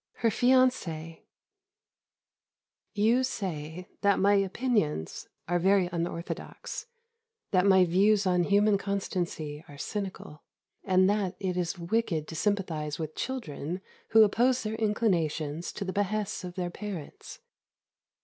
[0.01, 1.21] XIII HER FIANCÉ
[2.95, 6.87] You say that my opinions are very unorthodox,
[7.51, 10.41] that my views on human constancy are cynical,
[10.83, 13.79] and that it is wicked to sympathise with children
[14.09, 17.37] who oppose their inclinations to the behests of their parents.